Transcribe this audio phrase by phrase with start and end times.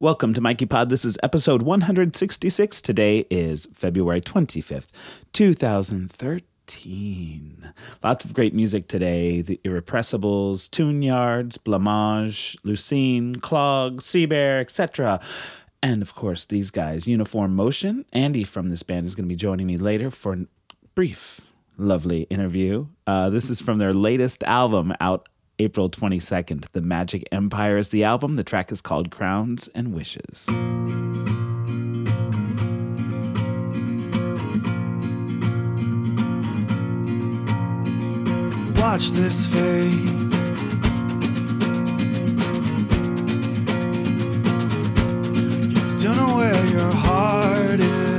[0.00, 0.90] Welcome to Mikey Pod.
[0.90, 2.80] This is episode 166.
[2.82, 4.90] Today is February 25th,
[5.32, 7.72] 2013.
[8.04, 9.40] Lots of great music today.
[9.40, 15.18] The Irrepressibles, Tune Yards, Blamage, Lucine, Clog, Seabear, etc.
[15.82, 18.04] And of course, these guys, Uniform Motion.
[18.12, 20.46] Andy from this band is going to be joining me later for a
[20.94, 21.40] brief,
[21.76, 22.86] lovely interview.
[23.08, 25.28] Uh, this is from their latest album out
[25.60, 26.70] April 22nd.
[26.72, 28.36] The Magic Empire is the album.
[28.36, 30.46] The track is called Crowns and Wishes.
[38.80, 39.92] Watch this fade.
[45.98, 48.17] You don't know where your heart is.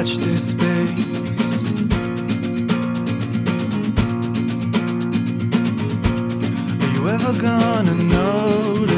[0.00, 1.62] Watch this space.
[6.80, 8.89] Are you ever gonna notice?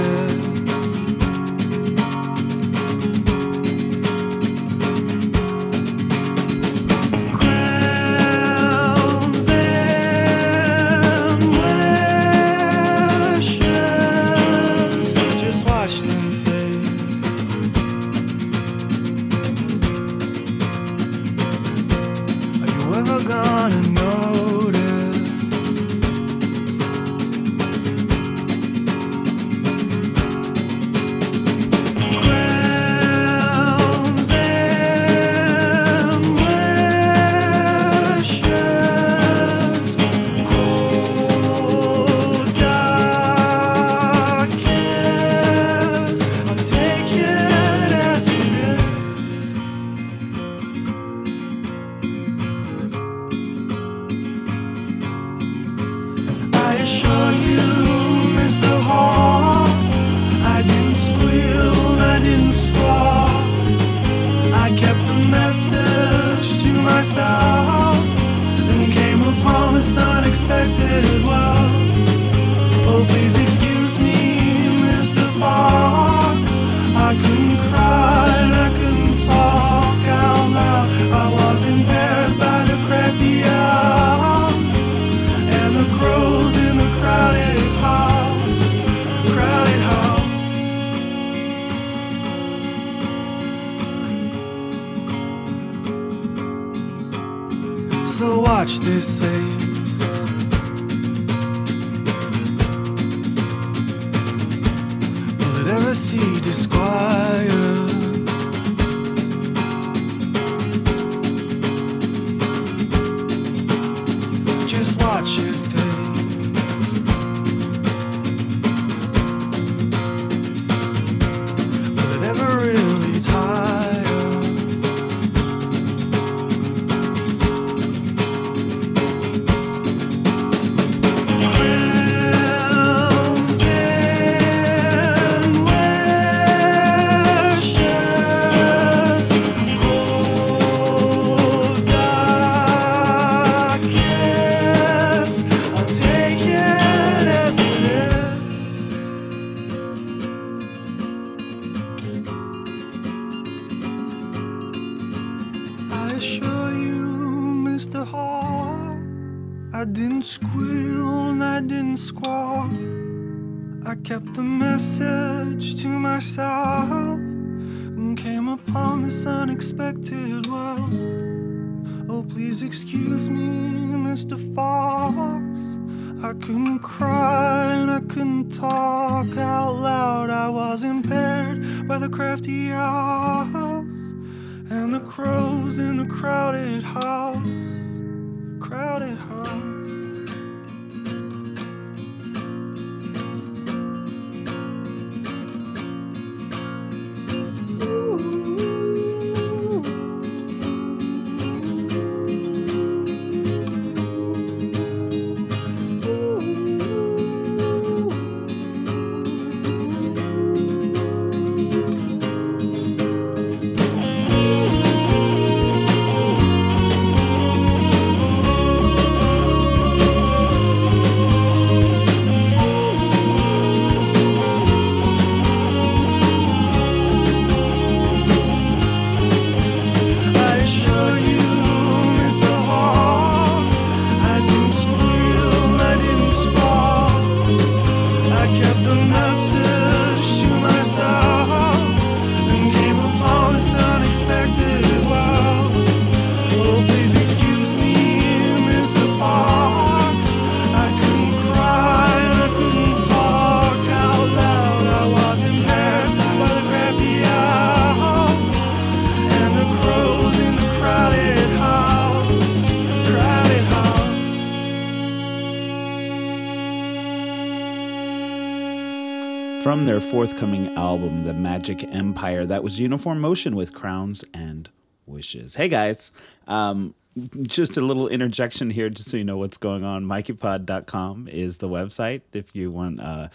[270.13, 272.45] Forthcoming album, The Magic Empire.
[272.45, 274.69] That was Uniform Motion with Crowns and
[275.07, 275.55] Wishes.
[275.55, 276.13] Hey guys,
[276.47, 276.95] um,
[277.41, 280.05] just a little interjection here, just so you know what's going on.
[280.05, 283.29] MikeyPod.com is the website if you want uh,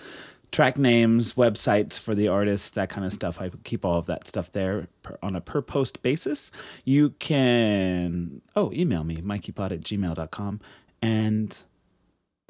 [0.51, 3.41] track names, websites for the artists, that kind of stuff.
[3.41, 4.87] I keep all of that stuff there
[5.23, 6.51] on a per post basis.
[6.85, 10.61] You can, oh, email me, mikeypod at gmail.com.
[11.01, 11.57] And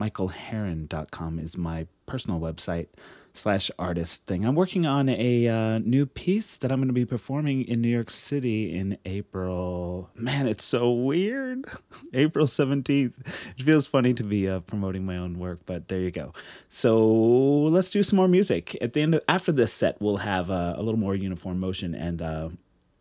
[0.01, 2.87] michaelheron.com is my personal website
[3.37, 4.45] slash artist thing.
[4.45, 7.87] I'm working on a uh, new piece that I'm going to be performing in New
[7.87, 10.09] York City in April.
[10.15, 11.65] Man, it's so weird.
[12.13, 13.13] April 17th.
[13.57, 16.33] It feels funny to be uh, promoting my own work, but there you go.
[16.69, 18.77] So let's do some more music.
[18.81, 21.95] At the end of, after this set, we'll have uh, a little more uniform motion
[21.95, 22.49] and uh,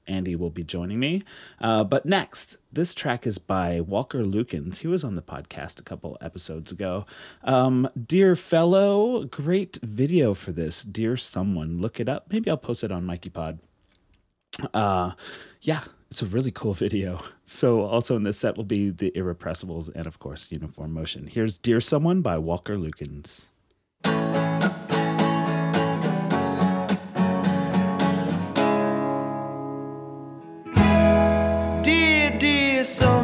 [0.07, 1.23] Andy will be joining me.
[1.61, 4.79] Uh, but next, this track is by Walker Lukens.
[4.79, 7.07] He was on the podcast a couple episodes ago.
[7.45, 10.83] Um, Dear Fellow, great video for this.
[10.83, 12.27] Dear Someone, look it up.
[12.31, 13.59] Maybe I'll post it on Mikey Pod.
[14.73, 15.13] Uh,
[15.61, 17.23] yeah, it's a really cool video.
[17.45, 21.27] So, also in this set will be The Irrepressibles and, of course, Uniform Motion.
[21.27, 23.47] Here's Dear Someone by Walker Lukens.
[32.87, 33.16] Dear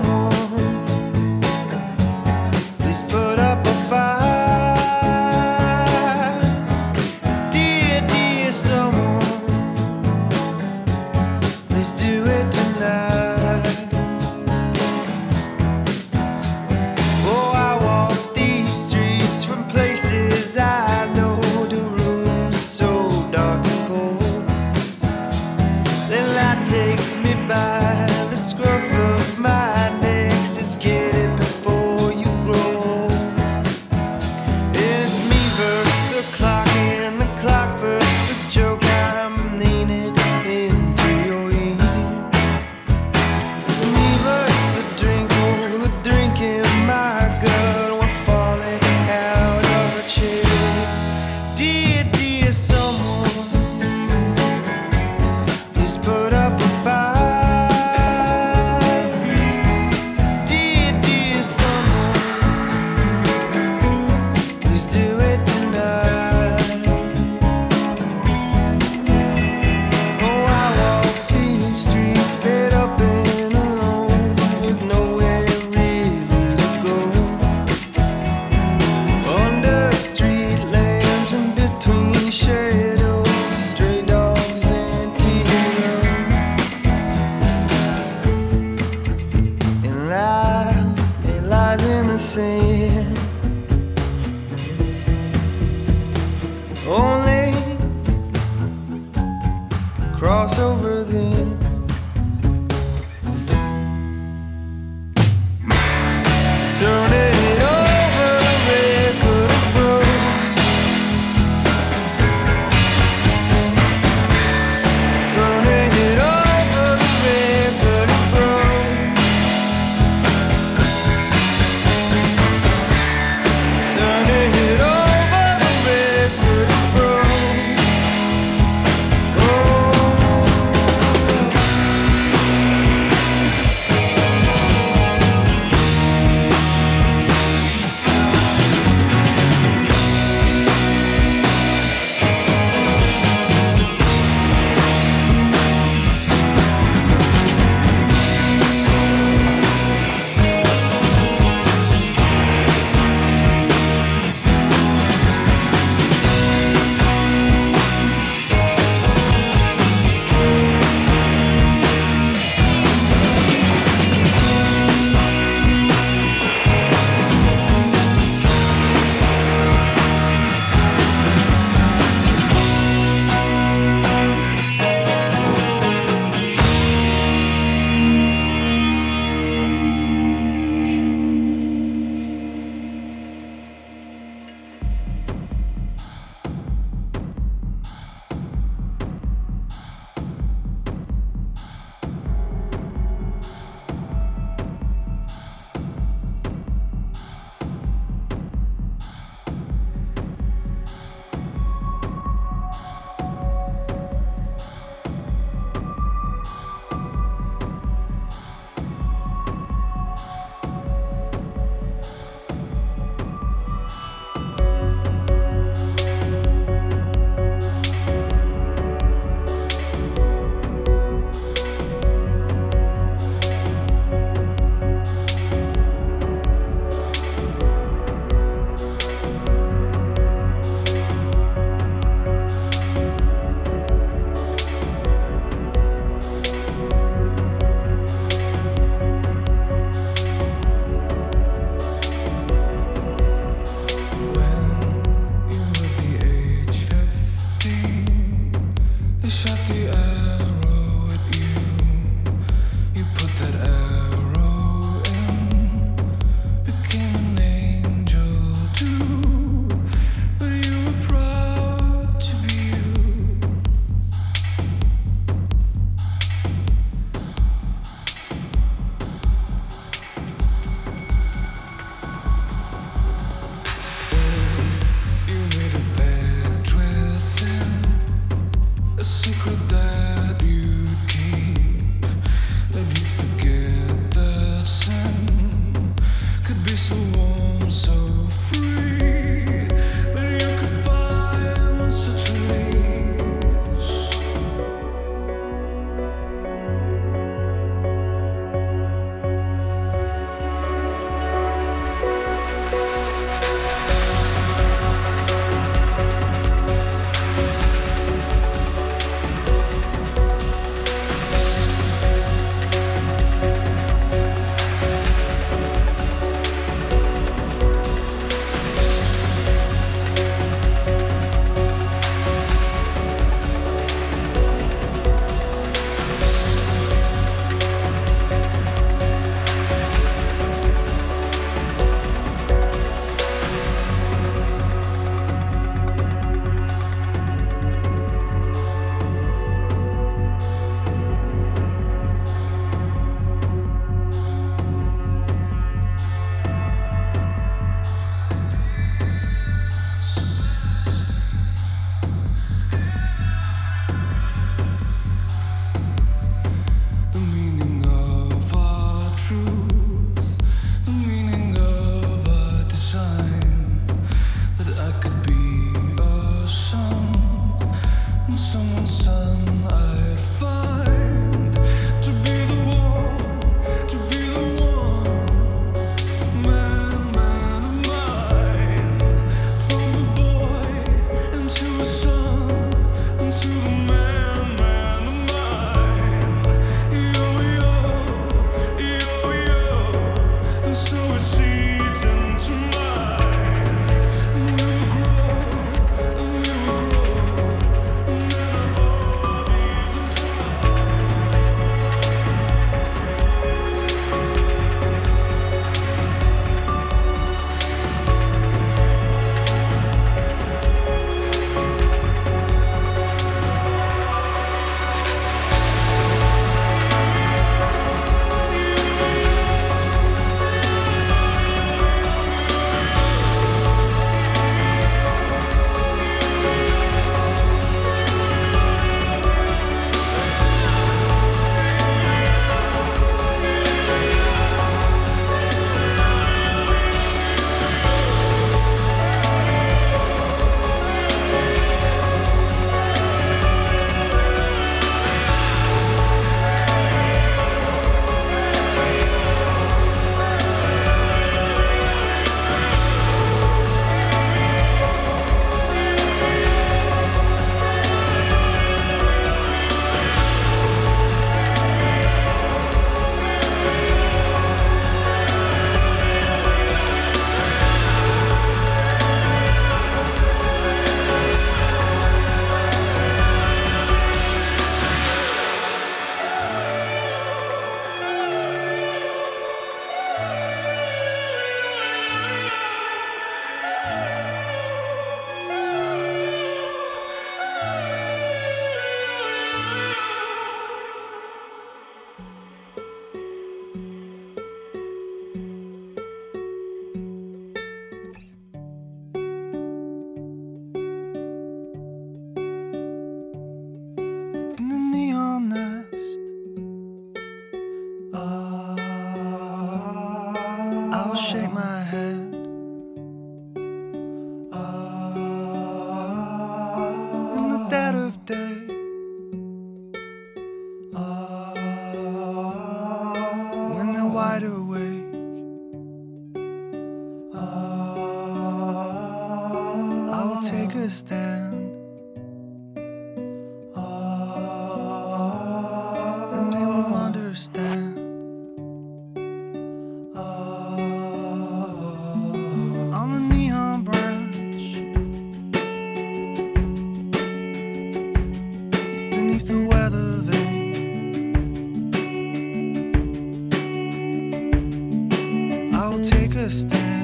[555.92, 557.01] I will take a stand.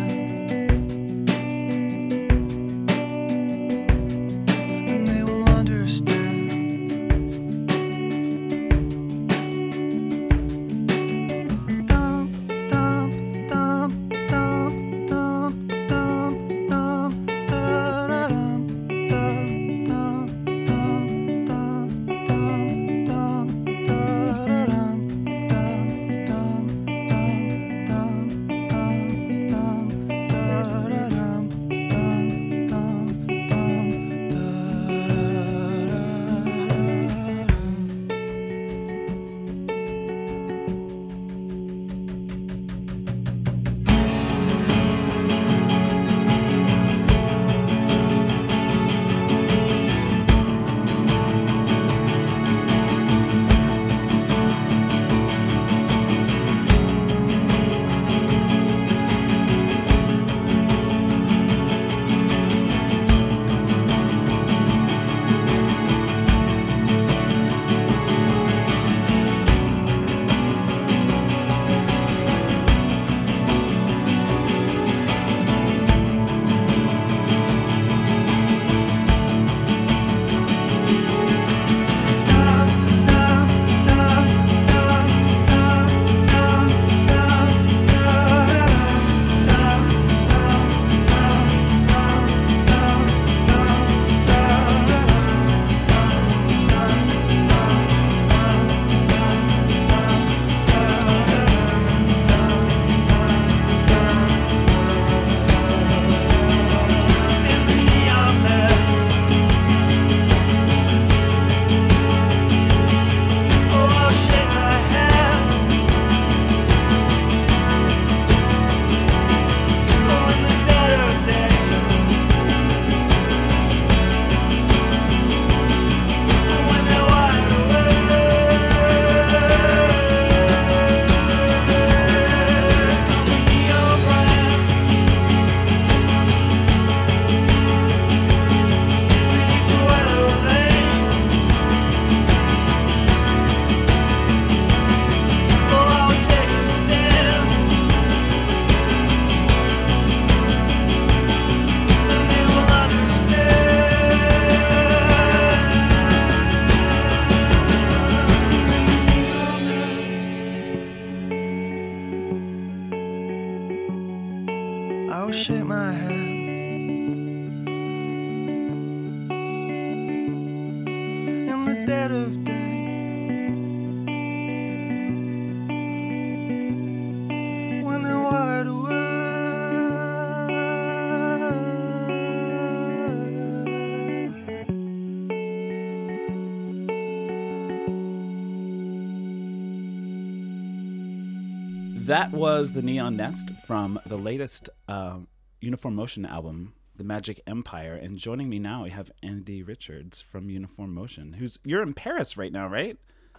[192.08, 195.28] That was the Neon Nest from the latest um,
[195.60, 197.96] Uniform Motion album, The Magic Empire.
[197.96, 202.38] And joining me now, we have Andy Richards from Uniform Motion, who's you're in Paris
[202.38, 202.96] right now, right?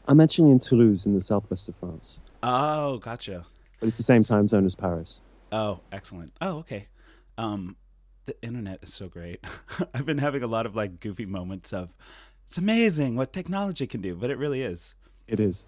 [0.08, 3.44] I'm actually in Toulouse in the southwest of France, Oh, gotcha.
[3.80, 5.20] but it's the same time zone as Paris.
[5.52, 6.32] Oh, excellent.
[6.40, 6.88] Oh, okay.
[7.40, 7.76] Um,
[8.28, 9.44] the internet is so great.
[9.96, 11.96] I've been having a lot of like goofy moments of
[12.46, 14.94] it's amazing what technology can do, but it really is.
[15.28, 15.66] It is.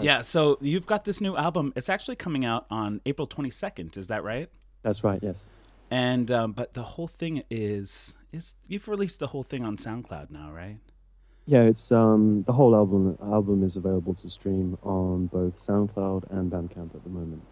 [0.00, 0.20] Yeah.
[0.20, 1.72] So you've got this new album.
[1.76, 3.96] It's actually coming out on April 22nd.
[3.96, 4.48] Is that right?
[4.82, 5.20] That's right.
[5.22, 5.48] Yes.
[5.90, 10.30] And um, but the whole thing is is you've released the whole thing on SoundCloud
[10.30, 10.78] now, right?
[11.46, 16.50] Yeah, it's um the whole album album is available to stream on both SoundCloud and
[16.50, 17.42] Bandcamp at the moment.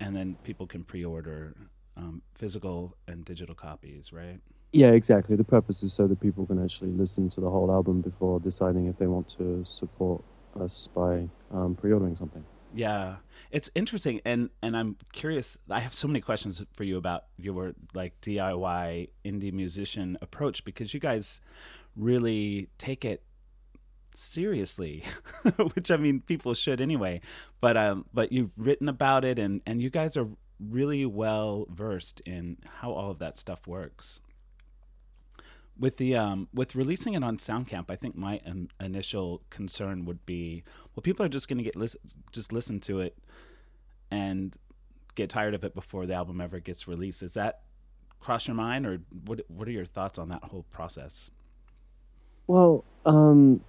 [0.00, 1.54] And then people can pre-order
[1.96, 4.40] um, physical and digital copies, right?
[4.72, 5.36] Yeah, exactly.
[5.36, 8.86] The purpose is so that people can actually listen to the whole album before deciding
[8.86, 10.24] if they want to support
[10.56, 12.44] us by um, pre-ordering something.
[12.74, 13.16] Yeah,
[13.52, 15.56] it's interesting, and and I'm curious.
[15.70, 20.92] I have so many questions for you about your like DIY indie musician approach because
[20.92, 21.40] you guys
[21.96, 23.22] really take it
[24.16, 25.04] seriously,
[25.74, 27.20] which I mean people should anyway.
[27.60, 32.20] But um, but you've written about it, and and you guys are really well versed
[32.26, 34.20] in how all of that stuff works.
[35.78, 40.24] With the um, with releasing it on SoundCamp, I think my um, initial concern would
[40.24, 40.62] be,
[40.94, 43.18] well, people are just going to get listen, just listen to it,
[44.10, 44.54] and
[45.16, 47.24] get tired of it before the album ever gets released.
[47.24, 47.62] Is that
[48.20, 49.40] cross your mind, or what?
[49.48, 51.32] What are your thoughts on that whole process?
[52.46, 53.60] Well, um,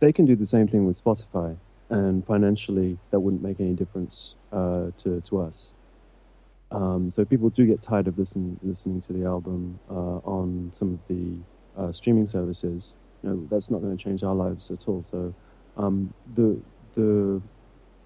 [0.00, 1.56] they can do the same thing with Spotify,
[1.90, 5.74] and financially, that wouldn't make any difference uh, to to us.
[6.72, 10.94] Um, so people do get tired of listen, listening to the album uh, on some
[10.94, 12.96] of the uh, streaming services.
[13.22, 15.02] You know, that's not going to change our lives at all.
[15.02, 15.34] So
[15.76, 16.58] um, the
[16.94, 17.40] the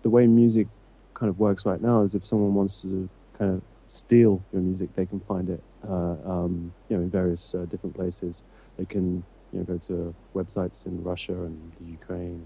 [0.02, 0.66] the way music
[1.14, 4.94] kind of works right now is if someone wants to kind of steal your music,
[4.94, 8.42] they can find it, uh, um, you know, in various uh, different places.
[8.78, 12.44] They can, you know, go to websites in Russia and the Ukraine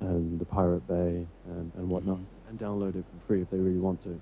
[0.00, 2.50] and the Pirate Bay and, and whatnot, Mhm.
[2.50, 4.20] and download it for free if they really want to.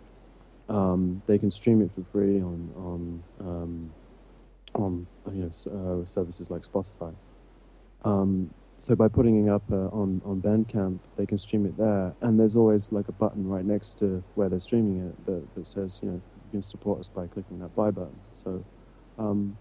[0.68, 3.90] Um, they can stream it for free on on um,
[4.74, 7.14] on you know uh, services like Spotify.
[8.04, 12.14] Um, so by putting it up uh, on on Bandcamp, they can stream it there,
[12.20, 15.66] and there's always like a button right next to where they're streaming it that, that
[15.66, 18.18] says you know you can support us by clicking that buy button.
[18.32, 18.64] So
[19.18, 19.56] um,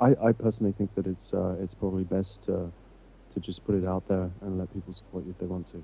[0.00, 2.70] I, I personally think that it's uh, it's probably best to
[3.32, 5.82] to just put it out there and let people support you if they want to.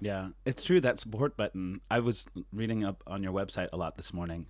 [0.00, 1.80] Yeah, it's true that support button.
[1.90, 4.46] I was reading up on your website a lot this morning,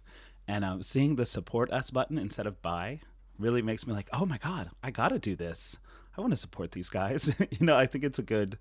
[0.48, 3.00] and um, seeing the support us button instead of buy
[3.38, 5.78] really makes me like, oh my god, I gotta do this.
[6.16, 7.34] I want to support these guys.
[7.50, 8.58] you know, I think it's a good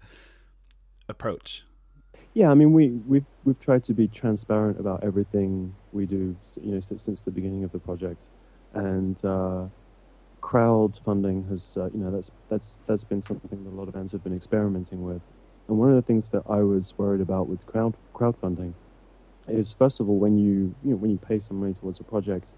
[1.08, 1.66] approach.
[2.34, 6.72] Yeah, I mean, we we've we've tried to be transparent about everything we do, you
[6.74, 8.24] know, since, since the beginning of the project,
[8.74, 9.66] and uh,
[10.42, 14.12] crowdfunding has, uh, you know, that's that's that's been something that a lot of bands
[14.12, 15.22] have been experimenting with,
[15.68, 18.76] and one of the things that I was worried about with crowd crowdfunding
[19.48, 22.04] is first of all when you you know when you pay some money towards a
[22.04, 22.54] project,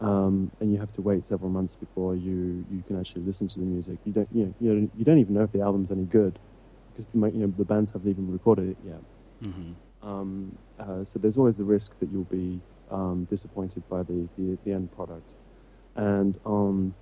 [0.00, 3.58] um, and you have to wait several months before you you can actually listen to
[3.60, 4.00] the music.
[4.04, 6.38] You don't you know you don't, you don't even know if the album's any good
[6.92, 9.02] because the, you know the bands haven't even recorded it yet.
[9.42, 14.28] hmm Um, uh, so there's always the risk that you'll be um, disappointed by the,
[14.36, 15.34] the, the end product.
[15.96, 16.94] And on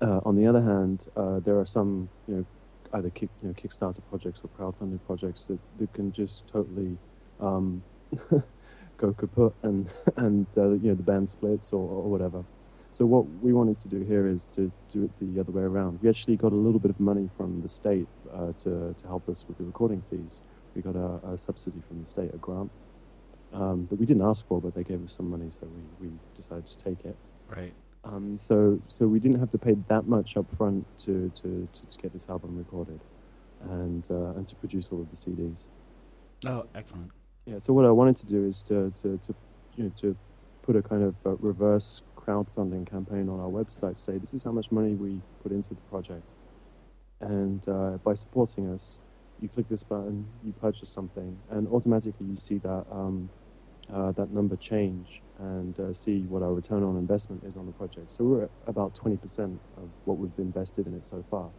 [0.00, 2.46] uh, on the other hand, uh, there are some you know
[2.94, 6.96] either kick, you know Kickstarter projects or crowdfunding projects that, that can just totally
[7.40, 7.82] um,
[8.98, 12.44] go kaput and and uh, you know the band splits or, or whatever.
[12.92, 16.00] So what we wanted to do here is to do it the other way around.
[16.02, 19.28] We actually got a little bit of money from the state uh, to to help
[19.28, 20.42] us with the recording fees.
[20.74, 22.70] We got a, a subsidy from the state, a grant
[23.52, 25.66] um, that we didn't ask for, but they gave us some money, so
[26.00, 27.16] we, we decided to take it.
[27.48, 27.72] Right.
[28.06, 31.96] Um, so so we didn't have to pay that much up front to, to, to,
[31.96, 33.00] to get this album recorded
[33.70, 35.68] and uh, and to produce all of the CDs.
[36.46, 37.10] Oh, excellent.
[37.46, 37.58] Yeah.
[37.58, 39.34] So what I wanted to do is to to, to
[39.76, 40.16] you know to
[40.62, 43.98] put a kind of uh reverse crowdfunding campaign on our website.
[44.00, 46.24] Say this is how much money we put into the project,
[47.20, 49.00] and uh, by supporting us,
[49.40, 53.28] you click this button, you purchase something, and automatically you see that um,
[53.92, 57.72] uh, that number change and uh, see what our return on investment is on the
[57.72, 58.10] project.
[58.10, 61.50] So we're at about 20% of what we've invested in it so far.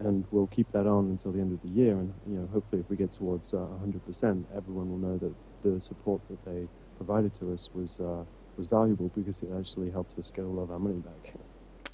[0.00, 1.98] And we'll keep that on until the end of the year.
[1.98, 5.80] And you know, hopefully, if we get towards uh, 100%, everyone will know that the
[5.80, 8.24] support that they provided to us was uh,
[8.56, 11.34] was valuable because it actually helped us get all of our money back.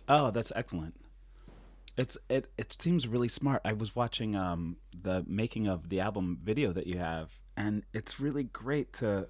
[0.08, 0.94] Oh, that's excellent.
[1.96, 3.62] It's it it seems really smart.
[3.64, 8.20] I was watching um the making of the album video that you have and it's
[8.20, 9.28] really great to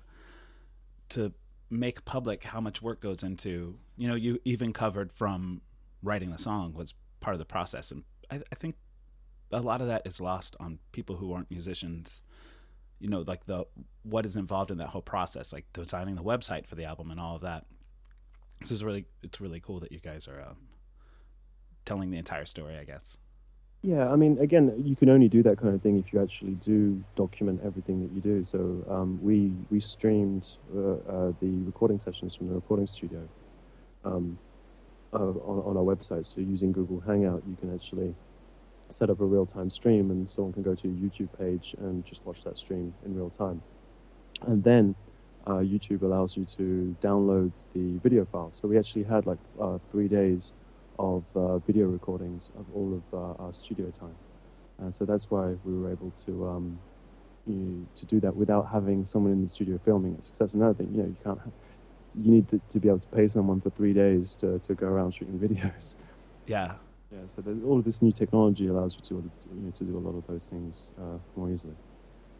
[1.11, 1.33] to
[1.71, 3.79] make public how much work goes into.
[3.97, 5.61] You know, you even covered from
[6.03, 8.77] writing the song was part of the process and I, I think
[9.53, 12.23] a lot of that is lost on people who aren't musicians.
[13.01, 13.67] You know, like the
[14.03, 17.21] what is involved in that whole process, like designing the website for the album and
[17.21, 17.67] all of that.
[18.61, 20.57] This is really it's really cool that you guys are um,
[21.85, 23.17] telling the entire story, I guess.
[23.85, 26.53] Yeah, I mean, again, you can only do that kind of thing if you actually
[26.65, 28.43] do document everything that you do.
[28.43, 33.29] So um, we we streamed uh, uh, the recording sessions from the recording studio
[34.03, 34.39] um,
[35.13, 36.25] uh, on, on our website.
[36.25, 38.15] So using Google Hangout, you can actually
[38.89, 42.07] set up a real time stream, and someone can go to your YouTube page and
[42.07, 43.61] just watch that stream in real time.
[44.47, 44.95] And then
[45.47, 48.49] uh, YouTube allows you to download the video file.
[48.53, 50.55] So we actually had like uh, three days
[50.99, 54.15] of uh, video recordings of all of uh, our studio time.
[54.79, 56.79] And so that's why we were able to um,
[57.47, 60.29] you, to do that without having someone in the studio filming us.
[60.29, 60.91] Because that's another thing.
[60.93, 61.39] You know, you can't.
[61.39, 61.53] Have,
[62.17, 64.87] you need to, to be able to pay someone for three days to, to go
[64.87, 65.97] around shooting videos.
[66.47, 66.75] Yeah.
[67.13, 70.01] Yeah, so all of this new technology allows you to, you know, to do a
[70.01, 71.75] lot of those things uh, more easily.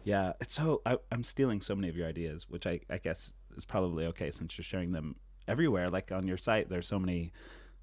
[0.03, 3.31] Yeah, it's so I, I'm stealing so many of your ideas, which I, I guess
[3.55, 5.15] is probably okay since you're sharing them
[5.47, 5.89] everywhere.
[5.89, 7.31] Like on your site, there's so many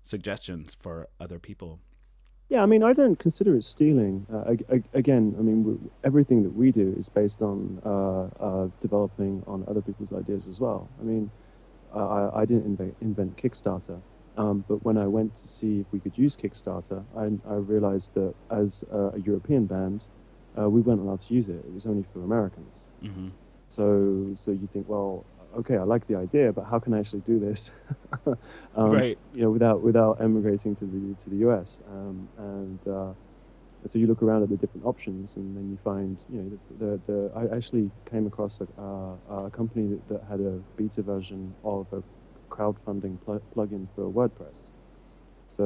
[0.02, 1.80] suggestions for other people.
[2.48, 4.26] Yeah, I mean, I don't consider it stealing.
[4.30, 8.68] Uh, ag- ag- again, I mean, everything that we do is based on uh, uh,
[8.80, 10.88] developing on other people's ideas as well.
[11.00, 11.30] I mean,
[11.94, 14.00] I, I didn't invent, invent Kickstarter,
[14.36, 18.12] um, but when I went to see if we could use Kickstarter, I, I realized
[18.14, 20.06] that as a, a European band,
[20.58, 21.56] uh, we weren't allowed to use it.
[21.56, 22.86] It was only for Americans.
[23.02, 23.28] Mm-hmm.
[23.66, 25.24] So, so you think, well,
[25.58, 27.70] okay, I like the idea, but how can I actually do this?
[28.74, 29.18] um, Right.
[29.32, 33.14] You know, without without emigrating to the to the US, um, and uh,
[33.86, 36.74] so you look around at the different options, and then you find, you know, the
[36.84, 41.02] the, the I actually came across a, uh, a company that, that had a beta
[41.02, 42.02] version of a
[42.50, 44.72] crowdfunding pl- plugin for WordPress.
[45.46, 45.64] So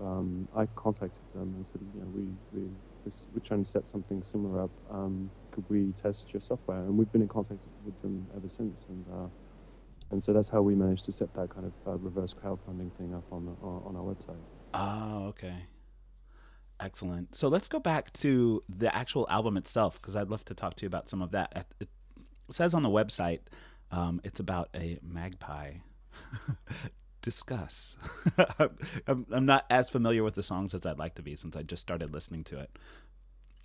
[0.00, 2.70] um, I contacted them and said, you know, we we
[3.04, 4.72] this, we're trying to set something similar up.
[4.90, 6.78] Um, could we test your software?
[6.78, 8.86] And we've been in contact with them ever since.
[8.88, 9.26] And uh,
[10.12, 13.12] and so that's how we managed to set that kind of uh, reverse crowdfunding thing
[13.12, 14.36] up on the, on our website.
[14.72, 15.64] Oh, okay.
[16.78, 17.34] Excellent.
[17.34, 20.82] So let's go back to the actual album itself because I'd love to talk to
[20.84, 21.52] you about some of that.
[21.56, 21.88] It it
[22.54, 23.40] says on the website
[23.90, 25.74] um, it's about a magpie.
[27.22, 27.96] Discuss.
[29.08, 31.62] I'm, I'm not as familiar with the songs as I'd like to be since I
[31.62, 32.78] just started listening to it.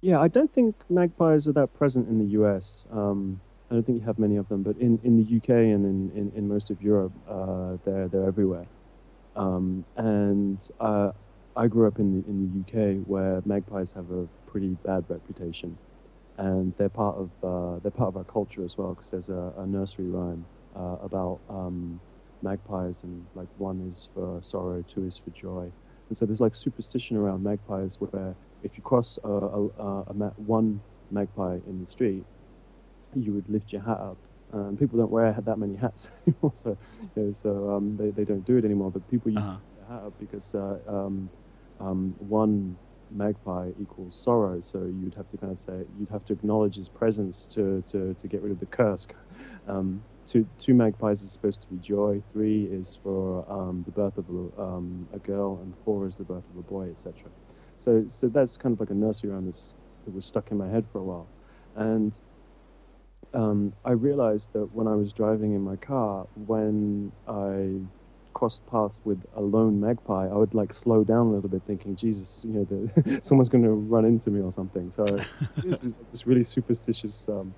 [0.02, 2.86] Yeah, I don't think magpies are that present in the US.
[2.90, 5.86] Um, I don't think you have many of them, but in, in the UK and
[5.86, 8.68] in, in, in most of Europe, uh, they're they're everywhere.
[9.36, 11.12] Um, and uh,
[11.56, 15.80] I grew up in the in the UK where magpies have a pretty bad reputation,
[16.38, 19.54] and they're part of uh, they're part of our culture as well because there's a,
[19.58, 22.02] a nursery rhyme uh, about um,
[22.42, 25.72] magpies and like one is for sorrow, two is for joy,
[26.12, 30.14] and so there's like superstition around magpies where if you cross a, a, a, a
[30.16, 32.28] ma- one magpie in the street,
[33.16, 34.20] you would lift your hat up.
[34.54, 36.78] Um, people don't wear that many hats anymore, so
[37.16, 38.92] you know, so um, they, they don't do it anymore.
[38.92, 39.58] But people used Uh-huh.
[39.58, 41.32] to lift their hat up because uh, um,
[41.80, 42.78] um, one
[43.10, 44.62] magpie equals sorrow.
[44.62, 48.16] So you'd have to kind of say you'd have to acknowledge his presence to, to,
[48.16, 49.08] to get rid of the curse.
[49.68, 52.22] Um, two two magpies is supposed to be joy.
[52.32, 56.24] Three is for um, the birth of a, um, a girl, and four is the
[56.24, 57.30] birth of a boy, etc.
[57.78, 60.70] So so that's kind of like a nursery rhyme that's, that was stuck in my
[60.70, 61.28] head for a while,
[61.76, 62.18] and
[63.34, 67.80] um, I realized that when I was driving in my car, when I
[68.34, 71.96] crossed paths with a lone magpie, I would like slow down a little bit, thinking,
[71.96, 75.06] "Jesus, you know, the, someone's going to run into me or something." So
[75.58, 77.54] this is this really superstitious um,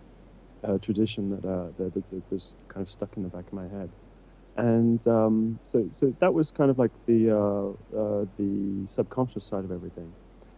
[0.64, 3.54] uh, tradition that, uh, that, that, that that's kind of stuck in the back of
[3.54, 3.92] my head,
[4.58, 9.66] and um, so so that was kind of like the uh, uh, the subconscious side
[9.66, 10.16] of everything.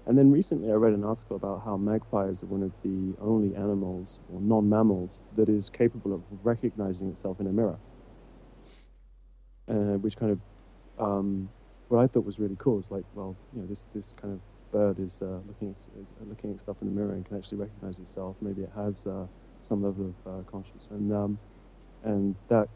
[0.07, 3.55] And then recently, I read an article about how magpies are one of the only
[3.55, 7.79] animals or non-mammals that is capable of recognizing itself in a mirror,
[9.69, 10.41] uh, which kind of
[10.99, 11.51] um,
[11.89, 12.79] what I thought was really cool.
[12.79, 14.41] is like, well, you know, this this kind of
[14.71, 15.75] bird is uh, looking
[16.21, 18.37] looking at itself in the mirror and can actually recognize itself.
[18.41, 19.07] Maybe it has
[19.65, 21.39] some level of uh, conscience, and um,
[22.03, 22.67] and that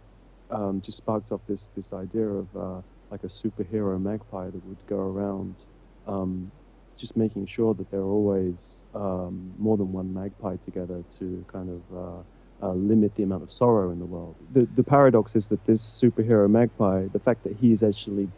[0.49, 4.85] um, just sparked off this this idea of uh, like a superhero magpie that would
[4.87, 5.57] go around.
[6.05, 6.51] Um,
[6.97, 11.69] just making sure that there are always um, more than one magpie together to kind
[11.69, 12.23] of uh,
[12.67, 14.35] uh, limit the amount of sorrow in the world.
[14.51, 18.33] The, the paradox is that this superhero magpie, the fact that he is actually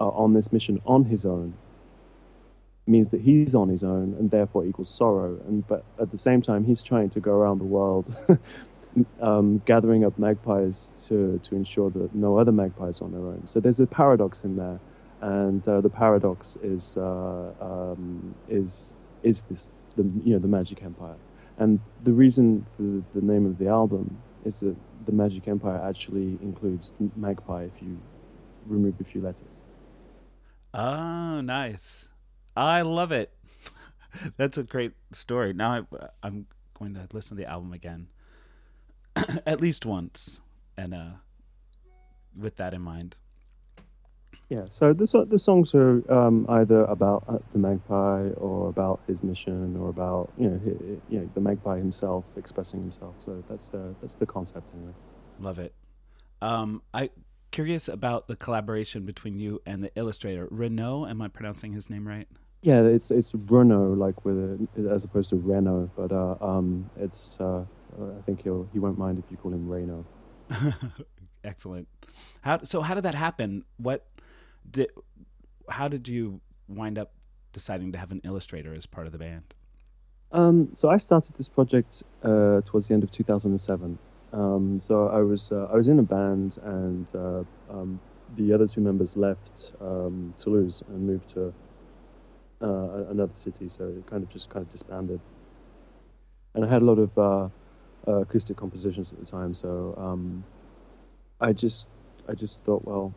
[0.00, 1.58] uh, on this mission on his own,
[2.86, 5.38] means that he's on his own and therefore equals sorrow.
[5.46, 8.14] And but at the same time, he's trying to go around the world.
[9.20, 13.46] Um, gathering up magpies to, to ensure that no other magpies are on their own.
[13.46, 14.80] So there's a paradox in there
[15.20, 20.82] and uh, the paradox is uh, um, is is this the you know the Magic
[20.82, 21.16] Empire,
[21.58, 22.82] and the reason for
[23.18, 27.98] the name of the album is that the Magic Empire actually includes magpie if you
[28.66, 29.64] remove a few letters.
[30.74, 32.08] Oh, nice.
[32.56, 33.32] I love it.
[34.36, 35.52] That's a great story.
[35.52, 36.46] Now I, I'm
[36.78, 38.08] going to listen to the album again,
[39.46, 40.40] at least once,
[40.76, 41.10] and uh,
[42.36, 43.16] with that in mind.
[44.48, 49.24] Yeah, so the the songs are um, either about uh, the magpie or about his
[49.24, 50.60] mission or about you know
[51.08, 53.14] you know the magpie himself expressing himself.
[53.24, 54.92] So that's the that's the concept anyway.
[55.40, 55.74] Love it.
[56.40, 57.10] Um, I
[57.50, 61.06] curious about the collaboration between you and the illustrator Renault.
[61.06, 62.28] Am I pronouncing his name right?
[62.66, 67.38] Yeah, it's it's Renaud like with a, as opposed to Renault, but uh, um, it's
[67.40, 67.64] uh,
[67.96, 70.04] I think he'll he won't mind if you call him Reno.
[71.44, 71.86] Excellent.
[72.40, 72.82] How so?
[72.82, 73.62] How did that happen?
[73.76, 74.04] What
[74.68, 74.90] did?
[75.68, 77.12] How did you wind up
[77.52, 79.54] deciding to have an illustrator as part of the band?
[80.32, 83.96] Um, so I started this project uh, towards the end of 2007.
[84.32, 88.00] Um, so I was uh, I was in a band, and uh, um,
[88.36, 91.54] the other two members left um, Toulouse and moved to
[92.62, 93.68] uh, another city.
[93.68, 95.20] So it kind of just kind of disbanded.
[96.54, 97.48] And I had a lot of uh,
[98.08, 100.46] uh, acoustic compositions at the time, so um,
[101.40, 101.88] I just
[102.28, 103.14] I just thought, well,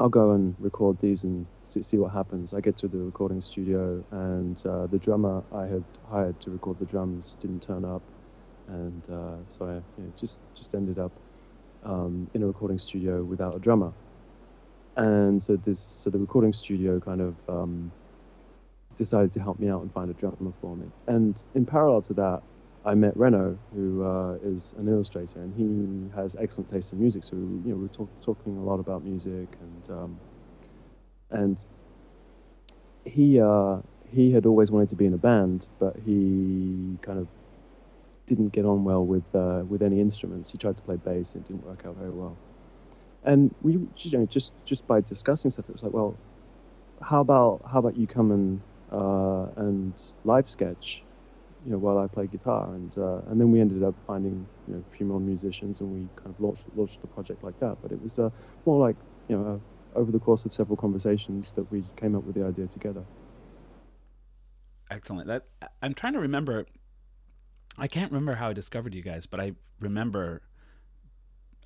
[0.00, 2.52] I'll go and record these and see, see what happens.
[2.52, 6.78] I get to the recording studio, and uh, the drummer I had hired to record
[6.78, 8.02] the drums didn't turn up,
[8.68, 11.12] and uh, so I you know, just just ended up
[11.82, 13.92] um, in a recording studio without a drummer.
[14.96, 17.92] And so this so the recording studio kind of um,
[18.96, 20.92] decided to help me out and find a drummer for me.
[21.08, 22.40] And in parallel to that,
[22.84, 27.24] I met Renaud, who uh, is an illustrator, and he has excellent taste in music.
[27.24, 30.20] So you know, we were talk, talking a lot about music, and um,
[31.30, 31.62] and
[33.04, 37.28] he uh, he had always wanted to be in a band, but he kind of
[38.26, 40.50] didn't get on well with uh, with any instruments.
[40.50, 42.40] He tried to play bass, and it didn't work out very well.
[43.22, 46.20] And we, you know, just just by discussing stuff, it was like, well,
[47.02, 48.62] how about how about you come and
[48.96, 49.92] uh, and
[50.24, 51.02] live sketch
[51.66, 54.74] you know, while I play guitar, and uh, and then we ended up finding you
[54.74, 57.76] know a few more musicians, and we kind of launched launched the project like that.
[57.82, 58.30] But it was uh,
[58.64, 58.94] more like
[59.28, 59.60] you know
[59.94, 63.02] uh, over the course of several conversations that we came up with the idea together.
[64.92, 65.26] Excellent.
[65.26, 65.46] That
[65.82, 66.66] I'm trying to remember.
[67.78, 70.42] I can't remember how I discovered you guys, but I remember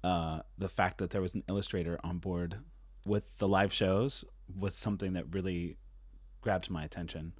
[0.02, 2.56] uh, the fact that there was an illustrator on board
[3.04, 4.24] with the live shows
[4.58, 5.76] was something that really
[6.40, 7.32] grabbed my attention.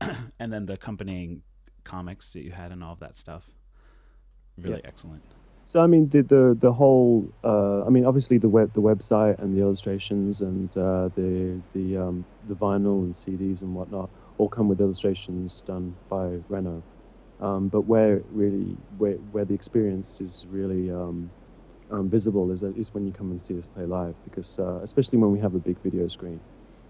[0.40, 1.42] and then the accompanying
[1.84, 3.48] comics that you had and all of that stuff.
[4.56, 4.88] Really Yeah.
[4.88, 5.22] excellent.
[5.66, 9.38] So I mean the the the whole uh, I mean obviously the web the website
[9.38, 14.48] and the illustrations and uh, the the um, the vinyl and CDs and whatnot all
[14.48, 16.82] come with illustrations done by Renaud.
[17.40, 21.32] Um, but where really where where the experience is really um,
[21.90, 25.18] um, visible is is when you come and see us play live because uh, especially
[25.18, 26.40] when we have a big video screen.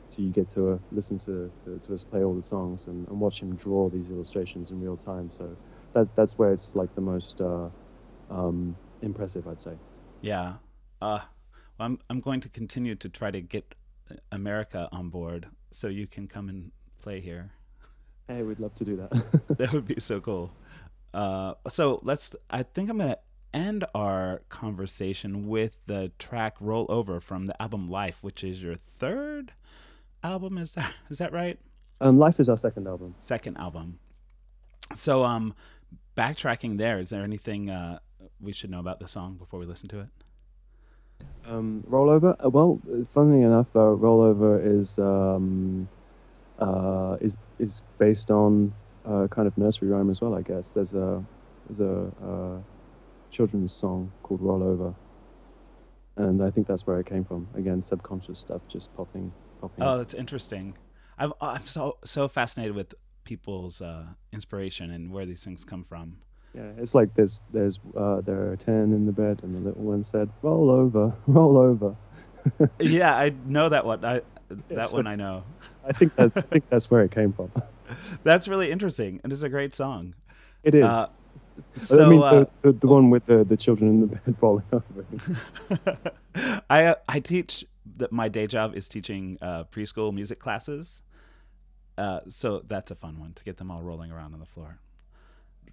[0.09, 3.09] So you get to uh, listen to, to, to us play all the songs and,
[3.09, 5.31] and watch him draw these illustrations in real time.
[5.31, 5.57] So
[5.95, 7.69] that's that's where it's like the most uh,
[8.31, 9.73] um, impressive, I'd say.
[10.21, 10.55] Yeah.
[11.01, 11.21] Uh,
[11.79, 13.75] well, I'm I'm going to continue to try to get
[14.31, 17.53] America on board so you can come and play here.
[18.29, 19.57] Hey, we'd love to do that.
[19.59, 20.53] that would be so cool.
[21.13, 22.35] Uh, so let's.
[22.51, 23.19] I think I'm gonna
[23.53, 28.77] end our conversation with the track "Roll Over" from the album "Life," which is your
[28.77, 29.53] third
[30.23, 30.59] album.
[30.59, 31.59] Is that is that right?
[32.01, 33.15] um, Life is our second album.
[33.19, 33.99] Second album.
[34.95, 35.55] So, um,
[36.17, 37.99] backtracking there, is there anything uh,
[38.41, 40.09] we should know about the song before we listen to it?
[41.47, 42.37] Um, rollover.
[42.45, 42.81] Uh, well,
[43.15, 45.89] funnily enough, uh, rollover is um,
[46.59, 48.73] uh, is is based on
[49.07, 50.35] uh, kind of nursery rhyme as well.
[50.35, 51.25] I guess there's a
[51.69, 52.59] there's a uh,
[53.31, 54.95] children's song called Rollover,
[56.17, 57.49] and I think that's where it came from.
[57.55, 59.33] Again, subconscious stuff just popping
[59.81, 60.75] Oh, that's interesting.
[61.19, 62.95] I'm I'm so so fascinated with
[63.25, 66.17] people's uh, inspiration and where these things come from.
[66.55, 69.83] Yeah, it's like there's there's uh, there are ten in the bed, and the little
[69.83, 71.95] one said, "Roll over, roll over."
[72.81, 74.05] yeah, I know that one.
[74.05, 74.17] I
[74.51, 75.45] Yeah, that so- one I know.
[75.87, 77.51] I think that I think that's where it came from.
[78.23, 80.15] That's really interesting, and it's a great song.
[80.63, 80.85] It is.
[80.85, 81.09] Uh,
[81.77, 84.37] I so mean, uh, the, the, the one with the, the children in the bed
[84.41, 86.03] rolling over.
[86.71, 91.03] I uh, I teach that my day job is teaching uh, preschool music classes.
[91.99, 94.79] Uh, so that's a fun one to get them all rolling around on the floor.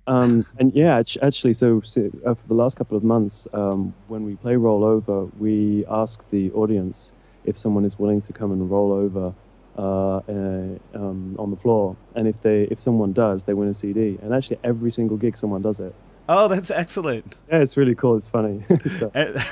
[0.07, 4.25] Um, and yeah, actually, so, so uh, for the last couple of months, um, when
[4.25, 7.13] we play roll over, we ask the audience
[7.45, 9.33] if someone is willing to come and roll over
[9.77, 13.73] uh, uh, um, on the floor, and if they if someone does, they win a
[13.73, 14.19] CD.
[14.21, 15.95] And actually, every single gig, someone does it.
[16.27, 17.39] Oh, that's excellent.
[17.49, 18.17] Yeah, it's really cool.
[18.17, 18.63] It's funny.
[18.97, 19.43] so And,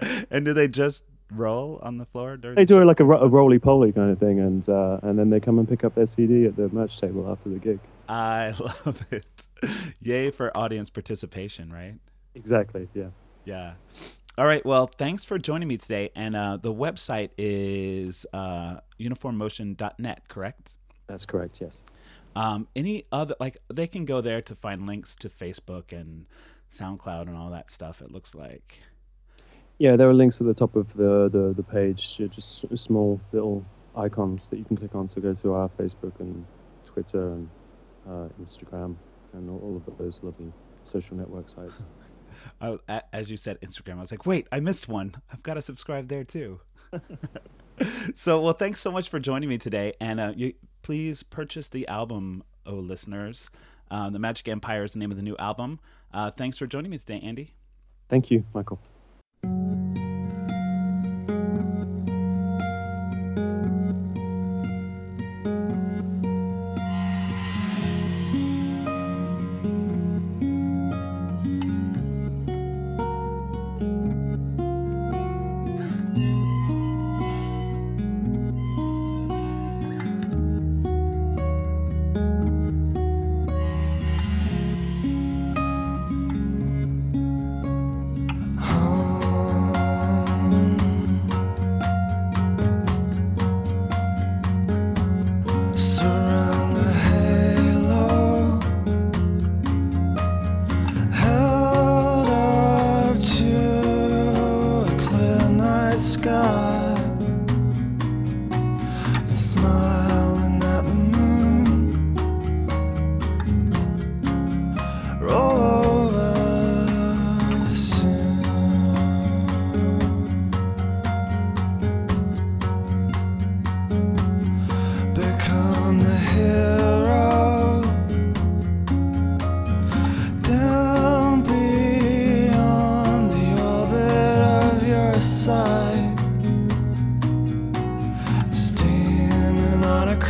[0.30, 2.36] and do they just roll on the floor?
[2.36, 5.18] During they the do like a, a roly poly kind of thing, and uh, and
[5.18, 7.78] then they come and pick up their CD at the merch table after the gig.
[8.08, 9.48] I love it.
[10.02, 11.94] Yay for audience participation, right?
[12.34, 12.88] Exactly.
[12.94, 13.08] Yeah.
[13.44, 13.74] Yeah.
[14.38, 14.64] All right.
[14.64, 16.10] Well, thanks for joining me today.
[16.16, 20.76] And uh, the website is uh, uniformmotion.net, correct?
[21.06, 21.60] That's correct.
[21.60, 21.82] Yes.
[22.36, 26.26] Um, any other, like, they can go there to find links to Facebook and
[26.70, 28.78] SoundCloud and all that stuff, it looks like.
[29.80, 33.18] Yeah, there are links at the top of the, the, the page, ju- just small
[33.32, 33.64] little
[33.96, 36.44] icons that you can click on to go to our Facebook and
[36.84, 37.48] Twitter and
[38.06, 38.94] uh, Instagram
[39.32, 40.52] and all, of those lovely
[40.84, 41.86] social network sites.
[42.60, 45.14] I, a- as you said, Instagram, I was like, wait, I missed one.
[45.32, 46.60] I've got to subscribe there too.
[48.14, 49.94] so, well, thanks so much for joining me today.
[49.98, 50.52] And uh, you,
[50.82, 53.48] please purchase the album, oh listeners.
[53.90, 55.80] Uh, the Magic Empire is the name of the new album.
[56.12, 57.54] Uh, thanks for joining me today, Andy.
[58.10, 58.78] Thank you, Michael.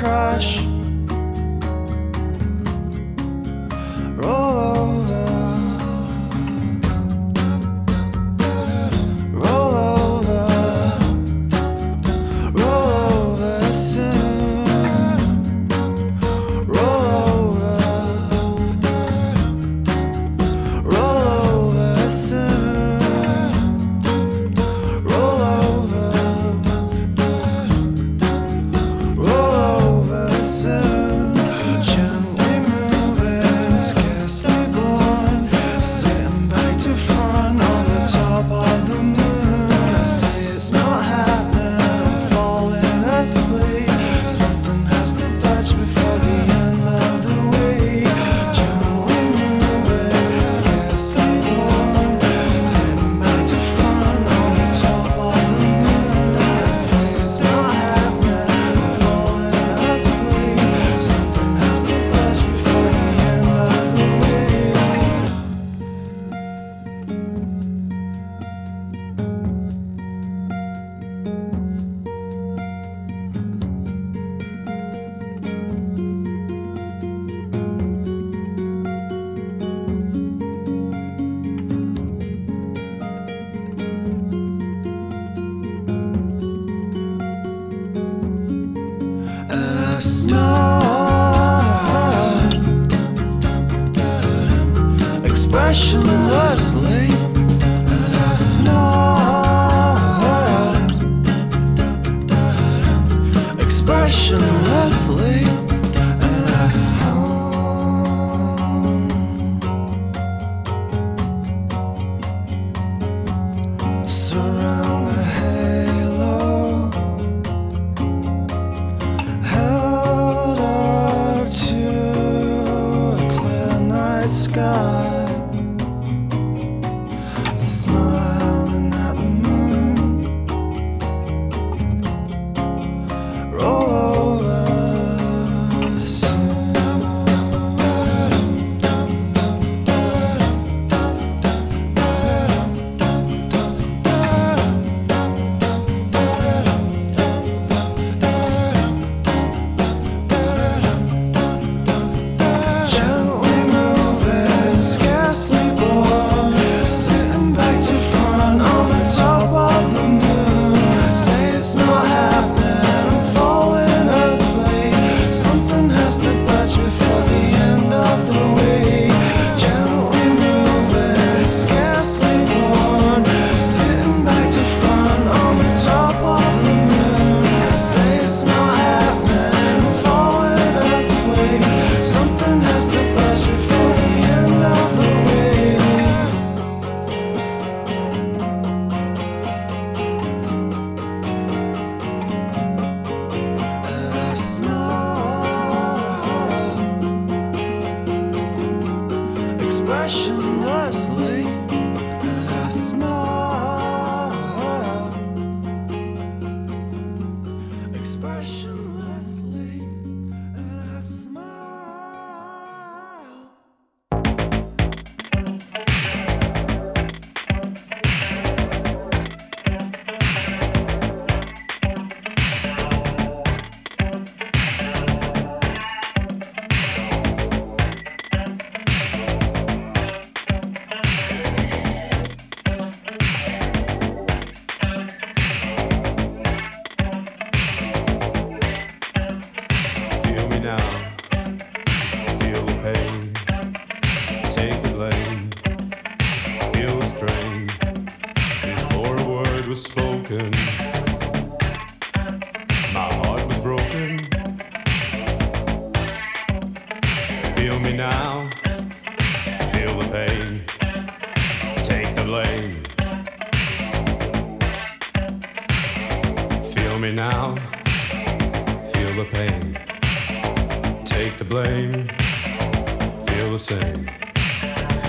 [0.00, 0.69] Steaming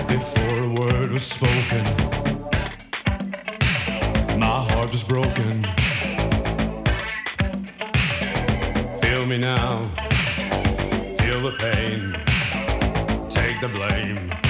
[0.08, 1.84] before a word was spoken.
[4.38, 5.64] My heart was broken.
[9.00, 9.82] Feel me now,
[11.18, 12.12] feel the pain,
[13.28, 14.41] take the blame.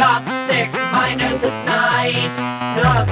[0.00, 2.34] Sick, love sick miners at night.
[2.82, 3.08] Love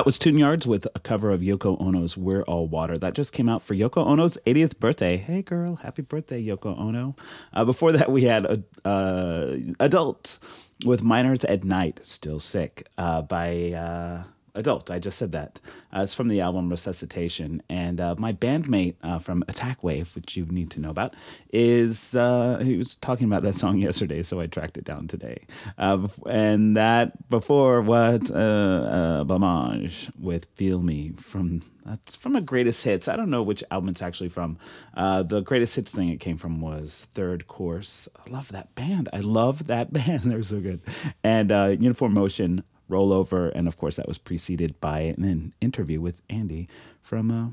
[0.00, 2.96] That was Tune Yards with a cover of Yoko Ono's We're All Water.
[2.96, 5.18] That just came out for Yoko Ono's 80th birthday.
[5.18, 7.14] Hey, girl, happy birthday, Yoko Ono.
[7.52, 10.38] Uh, before that, we had uh, uh, Adult
[10.86, 14.22] with Miners at Night, Still Sick, uh, by uh,
[14.54, 14.90] Adult.
[14.90, 15.60] I just said that.
[15.94, 17.62] Uh, it's from the album Resuscitation.
[17.68, 21.14] And uh, my bandmate uh, from Attack Wave, which you need to know about,
[21.52, 25.44] is uh, he was talking about that song yesterday, so I tracked it down today.
[25.78, 28.30] Uh, and that before what?
[28.30, 29.88] Uh, uh,
[30.18, 33.08] with Feel Me from that's from a greatest hits.
[33.08, 34.58] I don't know which album it's actually from.
[34.94, 38.08] The greatest hits thing it came from was Third Course.
[38.26, 39.08] I love that band.
[39.12, 40.22] I love that band.
[40.22, 40.80] They're so good.
[41.24, 46.68] And Uniform Motion, Rollover, and of course that was preceded by an, interview with Andy
[47.02, 47.30] from.
[47.30, 47.48] Uh,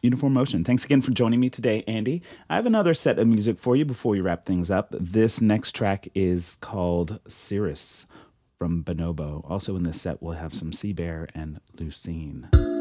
[0.00, 0.62] Uniform Motion.
[0.62, 2.22] Thanks again for joining me today, Andy.
[2.48, 4.94] I have another set of music for you before we wrap things up.
[4.96, 8.06] This next track is called Cirrus
[8.58, 9.48] from Bonobo.
[9.50, 12.77] Also in this set, we'll have some Seabear and Lusine.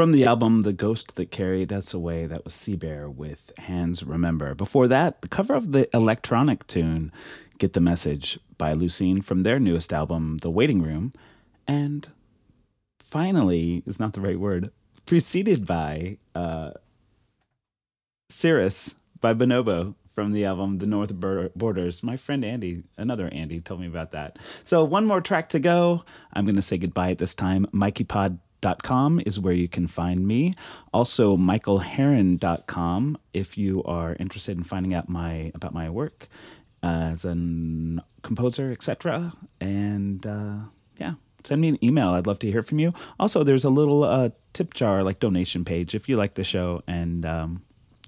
[0.00, 4.54] From the album The Ghost That Carried Us Away, that was Seabear with Hands Remember.
[4.54, 7.12] Before that, the cover of the electronic tune
[7.58, 11.12] Get the Message by Lusine from their newest album, The Waiting Room.
[11.68, 12.08] And
[12.98, 14.70] finally, is not the right word,
[15.04, 16.70] preceded by uh,
[18.30, 22.02] Cirrus by Bonobo from the album The North Borders.
[22.02, 24.38] My friend Andy, another Andy, told me about that.
[24.64, 26.06] So, one more track to go.
[26.32, 27.66] I'm going to say goodbye at this time.
[28.60, 30.54] MikeyPod.com is where you can find me.
[30.92, 36.28] Also, MichaelHearst.com if you are interested in finding out my about my work
[36.82, 37.34] as a
[38.22, 39.32] composer, etc.
[39.60, 40.56] And uh,
[40.98, 41.14] yeah,
[41.44, 42.10] send me an email.
[42.10, 42.94] I'd love to hear from you.
[43.18, 46.82] Also, there's a little uh, tip jar, like donation page, if you like the show
[46.86, 47.62] and um,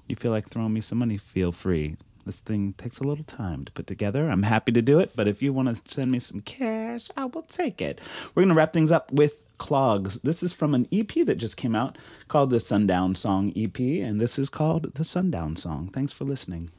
[0.08, 1.96] you feel like throwing me some money, feel free.
[2.24, 4.30] This thing takes a little time to put together.
[4.30, 7.24] I'm happy to do it, but if you want to send me some cash, I
[7.24, 8.00] will take it.
[8.34, 10.18] We're going to wrap things up with Clogs.
[10.24, 14.20] This is from an EP that just came out called the Sundown Song EP, and
[14.20, 15.88] this is called the Sundown Song.
[15.88, 16.70] Thanks for listening.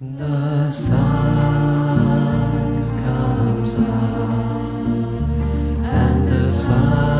[0.00, 0.96] The sun
[3.04, 3.74] comes
[5.84, 7.13] and the sun